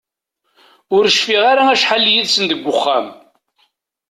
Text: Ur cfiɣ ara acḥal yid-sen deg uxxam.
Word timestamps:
Ur 0.95 1.05
cfiɣ 1.15 1.43
ara 1.51 1.63
acḥal 1.73 2.05
yid-sen 2.13 2.45
deg 2.51 2.61
uxxam. 2.73 3.07